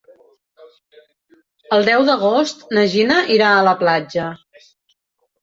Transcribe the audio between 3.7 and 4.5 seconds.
platja.